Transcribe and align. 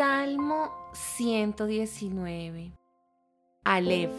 Salmo 0.00 0.72
119. 0.94 2.72
Aleph. 3.64 4.10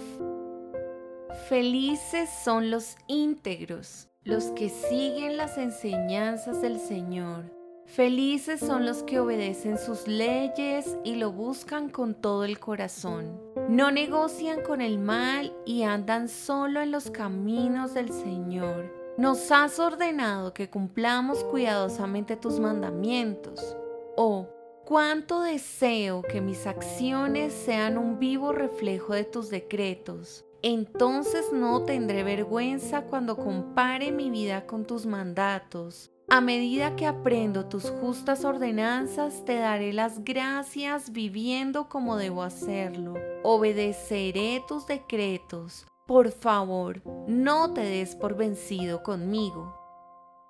Felices 1.50 2.29
son 2.46 2.69
los 2.69 2.97
íntegros, 3.07 4.08
los 4.24 4.52
que 4.52 4.70
siguen 4.70 5.38
las 5.38 5.58
enseñanzas 5.58 6.62
del 6.62 6.80
Señor. 6.80 7.46
Felices 7.88 8.59
son 8.59 8.86
los 8.86 9.02
que 9.02 9.20
obedecen 9.20 9.80
sus 9.80 10.07
leyes 10.07 11.00
y 11.04 11.16
lo 11.16 11.32
buscan 11.32 11.89
con 11.89 12.13
todo 12.13 12.43
el 12.43 12.59
corazón. 12.59 13.41
No 13.68 13.89
negocian 13.89 14.61
con 14.61 14.82
el 14.82 15.00
mal 15.00 15.52
y 15.66 15.82
andan 15.82 16.29
solo 16.29 16.79
en 16.82 16.91
los 16.91 17.09
caminos 17.09 17.95
del 17.95 18.13
Señor. 18.13 18.93
Nos 19.18 19.52
has 19.52 19.79
ordenado 19.79 20.54
que 20.54 20.70
cumplamos 20.70 21.43
cuidadosamente 21.45 22.36
tus 22.36 22.59
mandamientos. 22.59 23.75
Oh, 24.16 24.48
cuánto 24.86 25.41
deseo 25.41 26.21
que 26.21 26.41
mis 26.41 26.68
acciones 26.68 27.54
sean 27.54 27.97
un 27.97 28.19
vivo 28.19 28.51
reflejo 28.51 29.14
de 29.14 29.24
tus 29.24 29.50
decretos. 29.50 30.46
Entonces 30.64 31.51
no 31.51 31.83
tendré 31.83 32.24
vergüenza 32.24 33.04
cuando 33.04 33.36
compare 33.36 34.12
mi 34.12 34.30
vida 34.30 34.68
con 34.68 34.86
tus 34.86 35.05
mandatos. 35.05 36.12
A 36.30 36.40
medida 36.40 36.96
que 36.96 37.05
aprendo 37.05 37.66
tus 37.66 37.90
justas 37.90 38.46
ordenanzas, 38.46 39.44
te 39.44 39.55
daré 39.55 39.91
las 39.91 40.24
gracias 40.24 41.12
viviendo 41.12 41.90
como 41.90 42.16
debo 42.16 42.44
hacerlo. 42.44 43.16
Obedeceré 43.44 44.63
tus 44.68 44.88
decretos. 44.88 45.86
Por 46.08 46.32
favor, 46.32 47.02
no 47.27 47.74
te 47.74 47.82
des 47.82 48.16
por 48.16 48.36
vencido 48.36 49.04
conmigo. 49.04 49.76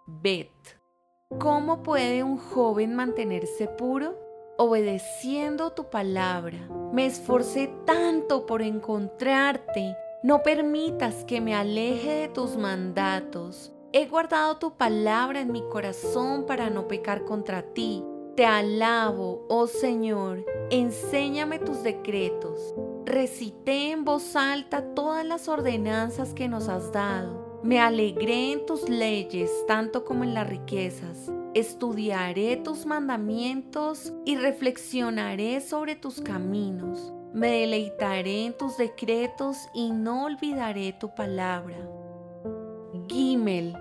Bet. 0.05 0.51
¿Cómo 1.39 1.81
puede 1.81 2.23
un 2.23 2.37
joven 2.37 2.93
mantenerse 2.93 3.67
puro? 3.67 4.30
Obedeciendo 4.63 5.71
tu 5.71 5.89
palabra. 5.89 6.69
Me 6.93 7.07
esforcé 7.07 7.73
tanto 7.83 8.45
por 8.45 8.61
encontrarte. 8.61 9.97
No 10.21 10.43
permitas 10.43 11.25
que 11.25 11.41
me 11.41 11.55
aleje 11.55 12.11
de 12.11 12.27
tus 12.27 12.57
mandatos. 12.57 13.73
He 13.91 14.05
guardado 14.05 14.57
tu 14.57 14.77
palabra 14.77 15.41
en 15.41 15.51
mi 15.51 15.63
corazón 15.63 16.45
para 16.45 16.69
no 16.69 16.87
pecar 16.87 17.25
contra 17.25 17.63
ti. 17.73 18.03
Te 18.35 18.45
alabo, 18.45 19.47
oh 19.49 19.65
Señor. 19.65 20.45
Enséñame 20.69 21.57
tus 21.57 21.81
decretos. 21.81 22.75
Recité 23.03 23.89
en 23.89 24.05
voz 24.05 24.35
alta 24.35 24.93
todas 24.93 25.25
las 25.25 25.47
ordenanzas 25.47 26.35
que 26.35 26.47
nos 26.47 26.69
has 26.69 26.91
dado. 26.91 27.59
Me 27.63 27.79
alegré 27.79 28.51
en 28.51 28.67
tus 28.67 28.87
leyes 28.87 29.49
tanto 29.65 30.05
como 30.05 30.23
en 30.23 30.35
las 30.35 30.47
riquezas. 30.47 31.31
Estudiaré 31.53 32.57
tus 32.57 32.85
mandamientos 32.85 34.13
y 34.25 34.37
reflexionaré 34.37 35.61
sobre 35.61 35.95
tus 35.95 36.21
caminos. 36.21 37.13
Me 37.33 37.51
deleitaré 37.51 38.45
en 38.45 38.57
tus 38.57 38.77
decretos 38.77 39.57
y 39.73 39.91
no 39.91 40.25
olvidaré 40.25 40.93
tu 40.93 41.13
palabra. 41.13 41.77
Gimel. 43.07 43.75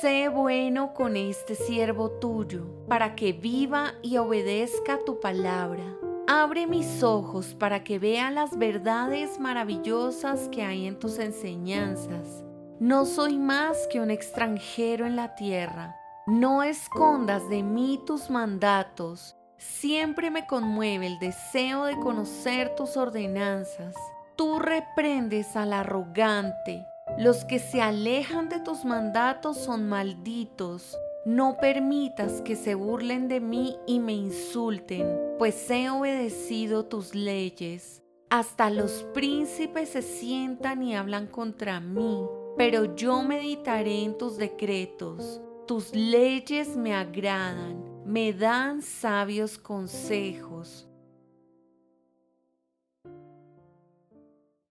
Sé 0.00 0.28
bueno 0.28 0.94
con 0.94 1.16
este 1.16 1.54
siervo 1.54 2.10
tuyo, 2.10 2.66
para 2.88 3.14
que 3.14 3.32
viva 3.32 3.94
y 4.02 4.16
obedezca 4.16 4.98
tu 5.04 5.20
palabra. 5.20 5.84
Abre 6.26 6.66
mis 6.66 7.02
ojos 7.02 7.54
para 7.54 7.84
que 7.84 7.98
vea 7.98 8.30
las 8.30 8.58
verdades 8.58 9.38
maravillosas 9.38 10.48
que 10.48 10.62
hay 10.62 10.86
en 10.86 10.98
tus 10.98 11.18
enseñanzas 11.18 12.44
no 12.80 13.06
soy 13.06 13.38
más 13.38 13.88
que 13.88 14.00
un 14.00 14.08
extranjero 14.08 15.04
en 15.04 15.16
la 15.16 15.34
tierra. 15.34 15.96
No 16.28 16.62
escondas 16.62 17.48
de 17.48 17.62
mí 17.62 18.02
tus 18.04 18.28
mandatos. 18.28 19.34
Siempre 19.56 20.30
me 20.30 20.46
conmueve 20.46 21.06
el 21.06 21.18
deseo 21.18 21.86
de 21.86 21.98
conocer 21.98 22.76
tus 22.76 22.98
ordenanzas. 22.98 23.94
Tú 24.36 24.58
reprendes 24.58 25.56
al 25.56 25.72
arrogante. 25.72 26.84
Los 27.16 27.46
que 27.46 27.58
se 27.58 27.80
alejan 27.80 28.50
de 28.50 28.60
tus 28.60 28.84
mandatos 28.84 29.56
son 29.56 29.88
malditos. 29.88 30.98
No 31.24 31.56
permitas 31.56 32.42
que 32.42 32.56
se 32.56 32.74
burlen 32.74 33.28
de 33.28 33.40
mí 33.40 33.78
y 33.86 33.98
me 33.98 34.12
insulten, 34.12 35.08
pues 35.38 35.70
he 35.70 35.88
obedecido 35.88 36.84
tus 36.84 37.14
leyes. 37.14 38.02
Hasta 38.28 38.68
los 38.68 39.02
príncipes 39.14 39.88
se 39.88 40.02
sientan 40.02 40.82
y 40.82 40.94
hablan 40.94 41.26
contra 41.26 41.80
mí 41.80 42.26
pero 42.58 42.96
yo 42.96 43.22
meditaré 43.22 44.02
en 44.02 44.18
tus 44.18 44.36
decretos. 44.36 45.40
Tus 45.68 45.92
leyes 45.92 46.74
me 46.74 46.94
agradan, 46.94 48.02
me 48.06 48.32
dan 48.32 48.80
sabios 48.80 49.58
consejos. 49.58 50.88